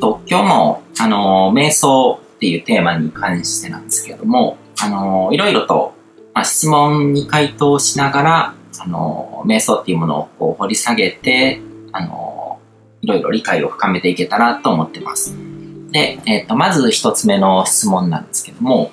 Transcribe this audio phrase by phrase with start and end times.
[0.00, 5.94] と、今日も、あの、瞑想っていうテーマに関してなんですけども、あの、いろいろと、
[6.34, 11.60] まあ、質問に回答しながら、あの、瞑想っていうものをこう掘り下げて、
[11.92, 12.58] あの、
[13.02, 15.36] いろいろ理解を深めていけたらと思ってます。
[15.90, 18.90] で、えっ、ー、と、まず一つ目の質問なんですけども、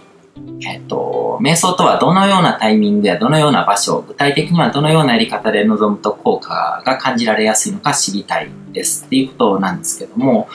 [0.65, 10.47] えっ、と、瞑想とはどのようなタイミングやどのような場所、具体的にはどのようなやり方で臨むと効果が感じられやすいのか知りたいですっていうことなんですけども、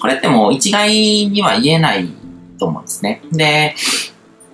[0.00, 0.90] これってもう一概
[1.26, 2.08] には言えない
[2.58, 3.22] と思うんですね。
[3.32, 3.74] で、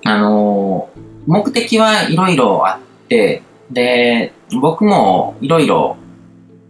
[0.05, 0.88] あの、
[1.27, 5.96] 目的はいろいろあって、で、僕もいろいろ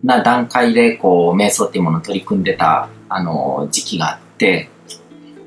[0.02, 4.71] な段階でこう、瞑想っていうものを取り組んでた、あの、時期があって、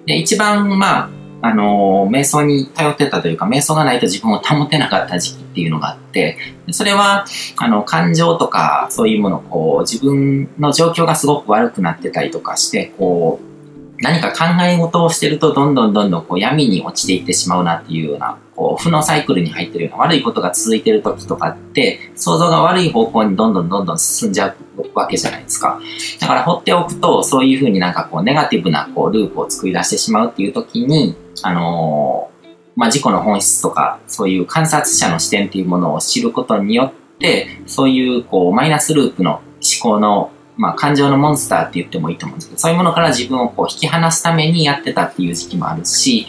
[0.06, 1.10] で、一番、まあ、
[1.42, 6.38] あの、瞑想に頼ってたというか、瞑想がないと自分を保てなかった時期っていうのがあって、
[6.72, 7.26] それは、
[7.58, 13.57] あの、感情とか、そういうもの、こう、自分の状況がすごく悪くなってたりとかして、こう、
[14.00, 25.80] 何か考え事をしてると、どんどんどんどんこう闇に落ちていってしまうなっていうような、こう、負のサイクルに入ってるような悪いことが続いてる時とかって、想像が悪い方向にどんどんどんどん進んじゃうわけじゃないですか。
[26.20, 39.42] だから放っておくと、そういうふうになんかこう、ネガティブなこう、ループを作り出してしまうっていう時に、あのー、まあ、自己の本質とか、そういう観察者の視点っていうものを知ることによって、そういうこう、マイナスループの思
[39.82, 46.28] 考のまあ、感情のモンスターって言ってもいいと思うんですけど、そういうものから自分をこう引き離すためにやってたっていう時期もあるし、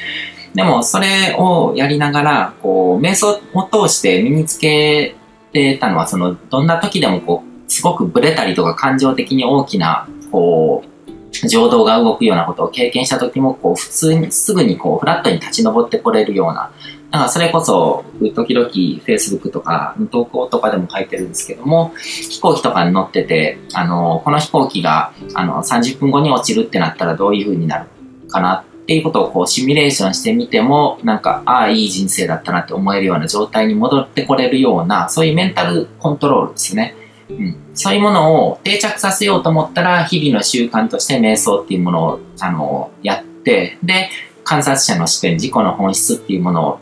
[0.54, 5.14] でもそれをやりながら、こう、瞑想を通して身につけ
[5.52, 16.70] てたのは、その、どんな時でもこう、すごくブレたりとか感情的に大きな、こう、情動が動くようなことを経験した時も、こう、普通に、すぐにこう、フラットに立ち上ってこれるような、
[17.10, 27.86] だかそれこそ、時々 Facebook とか投稿とかでも書いてるんですけども、飛行機とかに乗ってて、あの、この飛行機が、あの、30分後に落ちるってなったらどういう風になる
[28.28, 36.94] かなっていうことをこうシミュレーションしてみても、なんか、ああ、いい人生だったなって思えるような状態に戻ってこれるような、そういうメンタルコントロールですね。
[37.30, 44.10] うん、そういうものを定着させようと思ったら、日々の習慣として瞑想っていうものを、あの、やって、で、
[44.44, 46.80] 観察者の視点、自己の本質っていうものを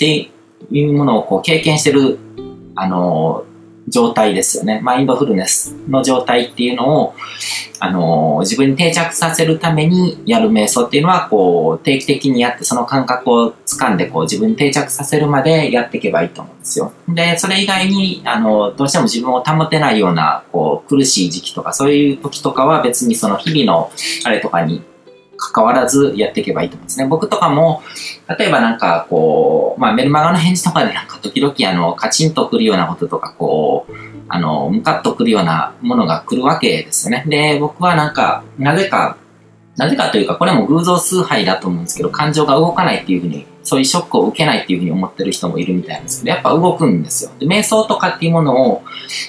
[0.00, 0.30] って
[0.70, 2.18] いうものをこう経験してる、
[2.74, 3.44] あの、
[3.86, 4.80] 状態ですよね。
[4.82, 7.14] マインドフルネスの状態っていうのを、
[7.80, 16.92] あの、自分に定着させるためにやる瞑想っていうのは、こう、定期的にやって、その感覚を掴んで、こう、自分に定着させるまでやっていけばいいと思うんですよ。
[17.08, 23.90] で、それ以外に、あの、どうしても自分を保てないような、こう、苦しい時期とか、そういう時とかは別にその日々の、
[24.24, 24.82] あれとかに
[25.40, 27.06] 関わらずやっていけばいいと思うんですね。
[27.06, 27.82] 僕とかも、
[28.38, 33.92] 例えばなんかこう、まあメルマガの返事とかでなんか時々あの、カチンとくるようなこととかこう、
[34.28, 37.24] あの、ムカッとくるようなものが来るわけですよね。
[37.26, 39.16] で、僕はなんか、なぜか、
[39.76, 47.30] なぜかというか、これも偶像崇拝だと思うんですけど、感情が動かないっていうふうに、そういうショックを受けないっていうふうに思ってる人もいるみたいなんですけど、やっぱ動くんですよ。
[47.40, 48.82] で、瞑想とかっていうものを、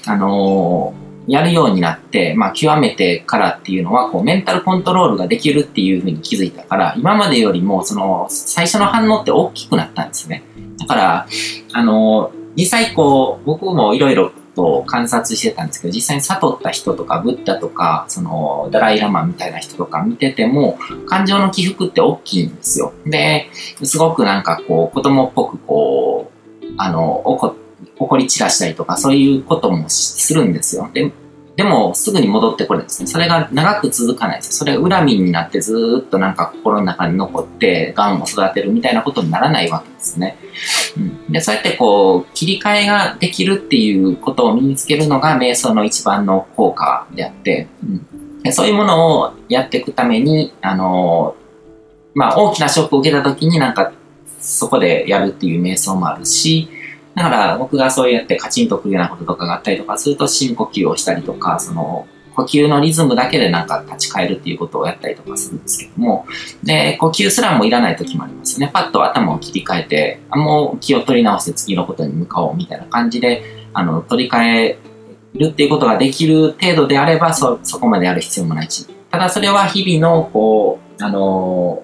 [0.05, 10.43] あのーやるようになって、まあ、極めてからっていうのは、こう、メンタルコントロールができるっていうふうに気づいたから、今までよりも、その、最初の反応って大きくなったんですね。
[10.79, 11.27] だから、
[11.73, 22.93] あの、実際こう、僕もいろいろと観察してたんですけど、実際に悟った人とか、ブッダとか、その、ダライラマみたいな人とか見てても、感情の起伏って大きいんですよ。
[23.05, 23.49] で、
[23.83, 27.60] すごくなんかこう、子供っぽくこう、あの、怒って、
[28.03, 30.89] 怒り散らしたりとか、そういうこともするんですよ。
[30.93, 31.11] で
[31.57, 33.07] でも、すぐに戻ってこれるんですね。
[33.07, 34.57] それが長く続かないです。
[34.57, 40.37] それが恨みになってずっとなんか心の中に残って、癌を育てるみたいなことにならないわけですね。
[40.97, 47.67] うん、で、そうやってこう、切り替えができるっていうことを身につけるのが瞑想の一番の効果であって、
[48.43, 51.35] うん、そういうものをやっていくために、あの
[52.15, 53.91] まあ、大きなショックを受けた時になんか、
[54.39, 56.69] そこでやるっていう瞑想もあるし、
[57.15, 66.25] だから僕がそうやってカチンとくるようなこととかがあったりとかすると深呼吸をしたりとか、その呼吸のリズムだけでなんか立ち返るっていうことをやったりとかするんですけども、
[66.63, 68.69] で、呼吸すらもいらない時もありますね。
[68.73, 73.43] パッと頭を切り替えて、もう気を取り直して次のことに向かおうみたいな感じで、
[73.73, 74.79] あの、取り替え
[75.33, 78.87] るっていうことができる程度であれば、そ、そこまでやる必要もないし。
[79.09, 81.83] ただそれは日々の、こう、あの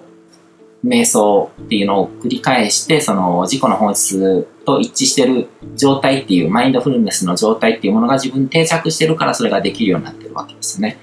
[0.84, 10.98] 瞑想っていうのを繰り返して、その自己の本質と一致してる状態っていう、マインドフルネスの状態っていうものが自分に定着してるからそれができるようになってるわけですね。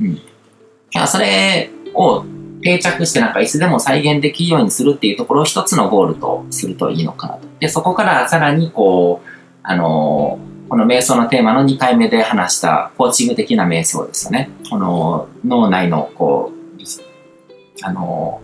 [0.00, 0.20] うん。
[1.06, 2.24] それを
[2.62, 7.40] 定着してなんかいつでも再現できるようにするっていうところを一つのゴールとするといいのかなと。
[7.60, 9.28] で、そこからさらにこう、
[9.62, 10.38] あの
[10.70, 14.50] この瞑想のテーマの2回目で話したコーチング的な瞑想ですよね。
[14.70, 16.80] この脳内のこう、
[17.82, 18.40] あの、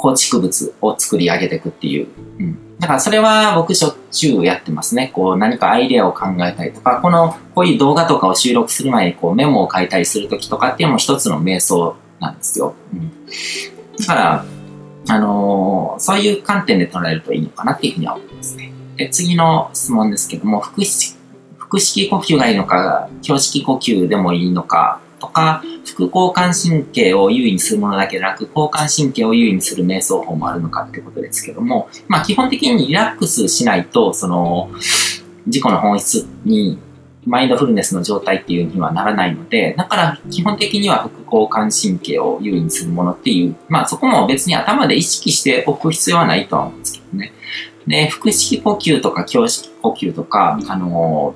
[0.00, 2.08] 構築物を作り上げていくっていう。
[2.38, 2.78] うん。
[2.78, 5.12] だからそれは僕しょっちゅうやってますね。
[5.14, 12.74] こう何かアイデアを考えたりとか、この、こういう動画とかを収録する前にこうメモを書いたりするときとかっていうのも一つの瞑想なんですよ。
[12.94, 13.12] うん。
[13.98, 14.44] だから、
[15.08, 18.72] あのー、そういう観点で捉えるといいのかなっていうふうには思いますね。
[18.96, 21.16] で、次の質問ですけども、腹式、
[21.58, 34.70] 腹式呼吸がいいのか、胸式呼吸でもいいのか、とか、副交感神経を優位にするものだけでなく、交感神経を優位にする瞑想法もあるのかってことですけども、まあ基本的にリラックスしないと、その、
[35.46, 36.78] 自己の本質に
[37.26, 47.32] マインドフルネスの状態っていうにはならないので、だから基本的には副交感神経を優位にするものっていう、まあそこも別に頭で意識しておく必要はないとは思うんですけどね。
[47.86, 51.34] で、腹式呼吸とか胸式呼吸とか、あの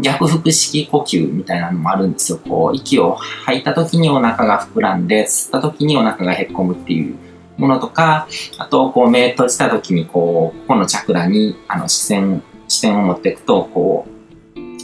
[0.00, 2.38] 逆腹式呼吸みたいなのもあるんですよ。
[2.38, 7.16] こう、息を吐いた時にお腹が膨らんで、吸った時にお腹がへっこむっていう
[7.56, 8.26] ものとか、
[8.58, 14.14] あと、こう、目閉じた時に、こう、ここのチャクラに、あの、視線、視点を持っていくと、こう、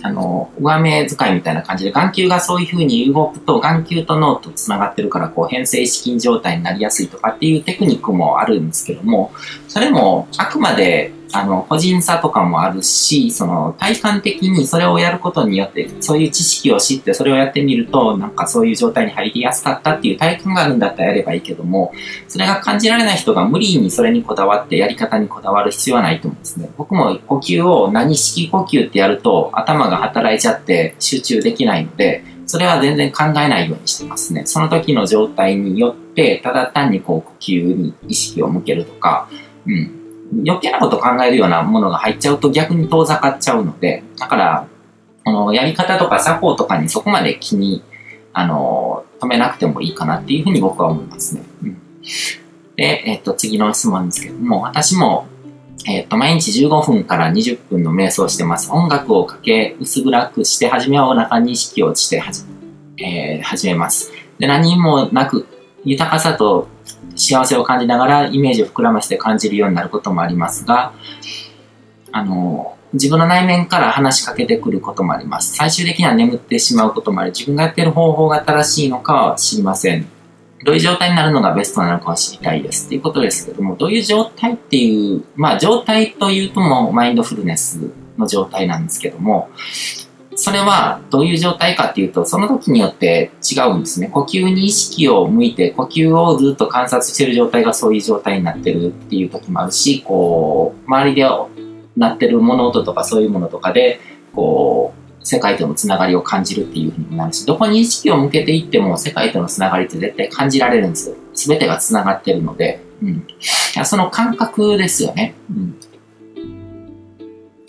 [0.03, 9.33] あの、上目使いみたいな感じで、眼球がそういう風に動くと、眼球と脳と繋がってるから、こう、変性資金状態になりやすいとかっていうテクニックもあるんですけども、
[9.69, 21.93] それも、あくまで、あの、個人差とかもあるし、その、体感的にそれをやることによって、そういう知識を知ってそれをやってみると、なんかそういう状態に入りやすかったっていう体感があるんだったらやればいいけども、
[22.29, 26.71] それが感じられない人が無理にそれにこだわってやり方にこだわる必要はないと思うんですね。
[26.77, 34.43] 僕も呼吸を何式呼吸ってやると頭が働いちゃって集中できないので、それは全然考えないようにしてますね。
[34.45, 39.29] その時の状態によって、ただ単にこう呼吸に意識を向けるとか、
[39.67, 40.00] うん。
[40.33, 44.67] 余計なこと考えるようなものが入っちゃうと逆に遠ざかっちゃうので、だから、
[45.25, 47.83] このやり方とか作法とかにそこまで気に、
[48.33, 51.43] あの、止めなくてもいいかなっていうふうに僕は思いますね。
[51.63, 51.77] うん、
[52.77, 55.27] で、えっ、と、次の質問ですけども、私も、
[55.87, 58.71] えっ、と、毎日15分から20分の瞑想してます。
[58.71, 62.43] 音楽をかけ、薄暗くして、初めはお腹に意識をしてはじ、
[62.99, 64.13] えー、始めます。
[64.39, 65.47] で、何もなく、
[65.85, 66.69] 豊かさと
[67.21, 70.93] 幸せを感じながらイメージを膨らませて感じるようになることもありますが、
[72.13, 75.55] あの、自分の内面から話しかけてくることもあります。
[75.55, 80.09] 最終的には眠ってしまうこともあり、自分がやっている方法が正しいのかは知りません。
[80.65, 87.81] どういう状態になるのがベストなのかは知りたいですっていうことですけども、どういう状態っていう、まあ状態というともマインドフルネス
[88.19, 89.51] の状態なんですけども、
[90.41, 94.07] それはどういう状態かっていうと、その時によって違うんですね。
[94.09, 101.29] 呼吸に意識を向いて、呼吸をずっと観察してる状態がそういう状態になってるっていう時もあるし、こう、周りで
[101.95, 104.01] なってる物音とかそういうものとかで、
[104.35, 111.17] こう、世界とのつながりを感じるっていうふうになるし、どこに意識を向けていっても世界とのつながりって絶対感じられるんですよ。
[111.35, 113.27] すべてがつながってるので、うん。
[113.85, 115.35] その感覚ですよね。
[115.51, 115.77] うん。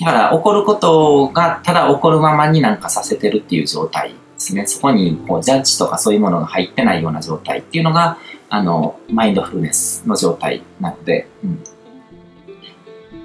[0.01, 4.65] だから起こることがただ起こるままになんかさせてるっていう状態ですね。
[4.65, 8.17] そこにこうジャッジとかそういうものが入ってないような状態っていうのが、
[8.49, 11.63] あの、マインドフルネスの状態なので、うん。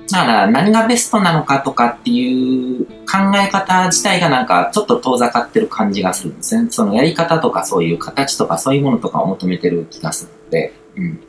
[0.08, 6.70] だから何がベストなのかとかっていう考え方自体がなんかちょっと遠ざかってる感じがするんですね。
[6.70, 11.20] そのやり方とかそういう形とかそういうものとかを求めてる気がするので、うん。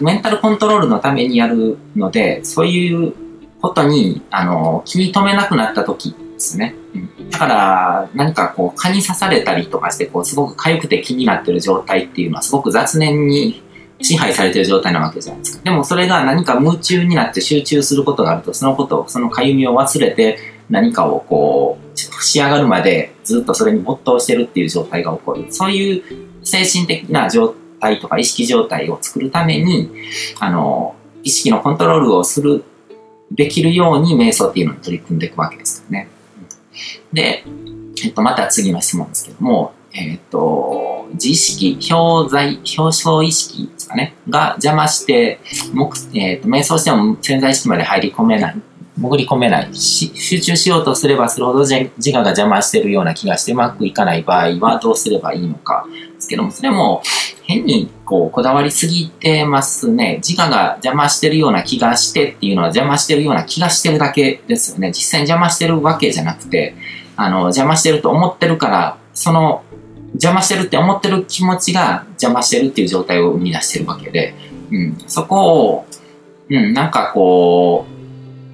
[0.00, 3.14] メンタルコントロールのためにやるので、そういう
[3.62, 6.74] ことに、あの、気に留めなくなった時ですね。
[6.94, 13.62] うん、だから、何かこう、蚊に刺されたりとかして、こう、すごく痒くて気になってる状態っていうのは、すごく雑念に
[14.00, 15.64] 支配されてる状態なわけじゃないですか。
[15.64, 20.38] でもそれが何か夢中になって集中することがあると、そのことを、その痒みを忘れて、
[20.68, 25.46] 何かをこう、仕上がるまでずっとそれに没頭してるっていう状態が起こる。
[25.50, 26.02] そういう
[26.42, 29.90] 精神的な状態とか意識状態を作るために、
[30.40, 32.64] あの、意識のコントロールをする
[33.34, 36.08] できるように瞑想っていうのに取り組んでいくわけですよね。
[37.12, 37.44] で、
[38.04, 45.40] えっと、また次の質問ですけども、えっと、自意識、表在、表層意識ですかね、が邪魔して、
[46.14, 48.56] えっと、瞑想しても潜在意識まで入り込めない、
[48.96, 57.02] 潜り込めないし、集中しようとすればするほど自我が邪魔してるような気がしてうまくいかない場合はどうすればいいのかですけども、それも、
[57.52, 60.20] 変にこうこだわりすぎてますね。
[60.26, 64.88] 自我が邪魔してるような気がしてっていうのは邪魔してるような気がしてるだけですよね。
[64.88, 66.74] 実際に邪魔してるわけじゃなくて、
[67.16, 69.62] あの、邪魔してると思ってるから、その
[70.14, 74.34] 邪魔してるって思ってる気持ちが邪魔してるっていう状態を生み出してるわけで、
[74.70, 75.86] うん、そこを、
[76.48, 77.92] うん、なんかこう、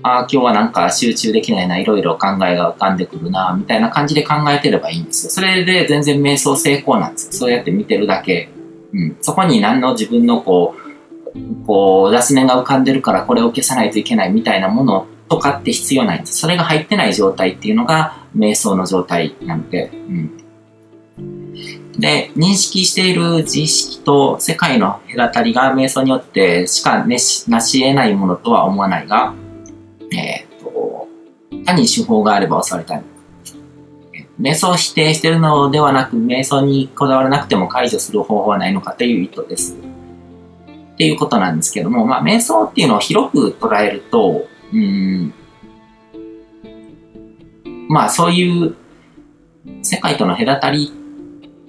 [0.03, 5.31] ああ、今日はなんか集中できないな、いろいろ考えが浮かんでくるな、みたいな感じで考えてればいいんですよ。
[5.31, 7.33] それで全然瞑想成功なんですよ。
[7.33, 8.49] そうやって見てるだけ。
[8.93, 9.17] うん。
[9.21, 16.39] そこに何の自分のこう、こう、雑念が浮かんでるからこれを消さないといけないみたいなものとかって必要ないんです。
[16.39, 20.39] それが入ってない状態っていうのが瞑想の状態なので、うん。
[21.99, 27.17] で、認識している自意識と世界の隔たりが瞑想によってしか、ね、
[27.49, 29.35] なし得ないものとは思わないが、
[30.13, 31.09] えっ、と、
[31.67, 33.03] 他に手法があれば教わりたい。
[34.41, 39.75] 瞑想を否定しているのではなく、瞑想にこだわらなくても解除する方法はないのかという意図です。
[39.75, 45.33] っていうことなんですけども、まあ、瞑想っていうのを広く捉えると、うん、
[47.89, 48.77] まあ、そういう
[49.83, 50.93] 世界との隔たり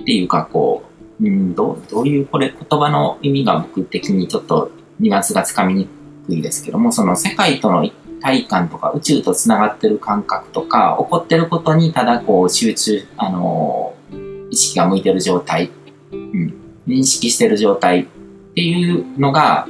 [0.02, 0.84] っていうか、こ
[1.20, 5.88] う、うん、どう、どういう、これ言葉の意味が僕的にちょっとニュアンスがつかみに
[6.26, 15.72] くいですけども、その世界との一体感とか宇宙と繋がってる感覚とか、起こってることにただこう集中、あのー、意識が向いてる状態、
[16.12, 16.54] うん、
[16.88, 18.06] 認識してる状態っ
[18.56, 19.68] ていうのが、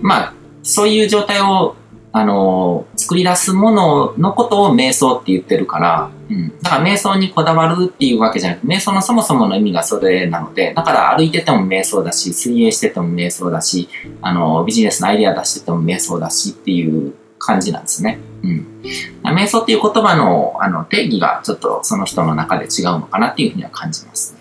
[0.00, 1.76] まあ、そういう状態を
[2.18, 6.58] あの、作り出すもののことを瞑想って言ってるから、うん。
[6.62, 13.90] だから瞑想にこだわるっていうわけじゃなくて、瞑想のそもそもの意味がそれなので、だから歩いてても瞑想だし、水泳してても瞑想だし、
[14.22, 17.12] あの、ビジネスのアイデア出してても瞑想だしっていう
[17.46, 18.18] 感じなんですね。
[18.42, 18.82] うん。
[19.22, 24.34] 瞑想っていう言葉のあの定義がちょっとその人の中で違うのかなっていうふうには感じます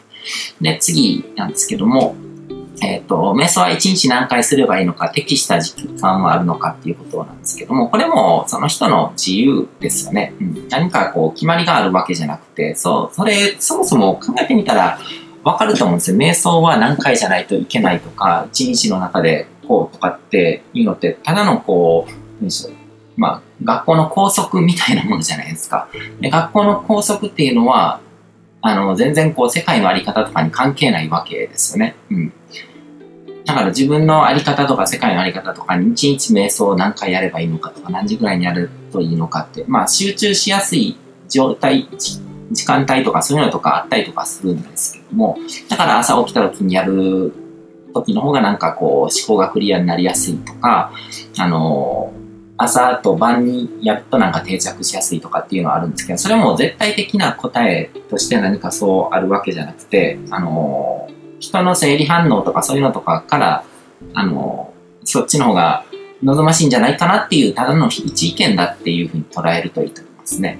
[0.59, 0.73] ね。
[0.73, 2.15] で、次なんですけども、
[2.81, 10.33] えっ、ー、と、瞑想は1日何回すればいいのか、適した時間はあるのかっていうことなんですけども、これもその人の自由ですよね。
[10.41, 14.99] うん、何かこう決まりがあるわけじゃなくて、そう、それ、そもそも考えてみたら
[15.43, 16.17] わかると思うんですよ。
[16.17, 22.84] 瞑想は何回じゃないといけないとか、1日の中でこうとかっていうのって、ただのこう、何でしょう。
[23.17, 25.87] まあ、学校の校則みたいなものじゃないですか。
[26.19, 28.01] で学校の校則っていうのは、
[28.61, 31.95] あの、全然こう世界のあり方とかに関係ないわけですよね。
[32.09, 32.33] うん。
[33.45, 40.97] だから自分のあり方とか世界のあり方とかに一日瞑想を何回やればいいのかとか何時ぐらいにやるといいのかって、まあ集中しやすい
[41.29, 41.87] 状態、
[42.51, 45.37] 時間帯とかそういうのとかあったりとかするんですけども、
[45.69, 47.33] だから朝起きた時にやる
[47.93, 50.91] 時の方がなんかこう思考がクリアになりやすいとか、
[51.37, 52.13] あの
[52.57, 61.09] 朝と晩にやっとなんか定着しやすいとかっていうのはあるんですけど、それも絶対的な答えとして何かそうあるわけじゃなくて、あの
[61.39, 63.63] 人の生理反応とかそういうのとかから、
[64.13, 65.85] あの、そっちの方が
[66.23, 70.59] 望ましいんじゃないかなっていう、ただの一意見だっていうふうに捉えるといいと思いますね。